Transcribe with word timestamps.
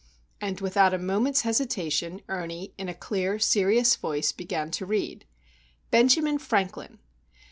And, 0.41 0.61
without 0.61 0.95
a 0.95 0.97
moment's 0.97 1.41
hesitation, 1.41 2.23
Ernie 2.27 2.73
in 2.75 2.89
a 2.89 2.93
clear, 2.95 3.37
serious 3.37 3.95
voice 3.95 4.31
began 4.31 4.71
to 4.71 4.85
read: 4.87 5.25
BENJAMIN 5.91 6.39
FRANKLIN. 6.39 6.97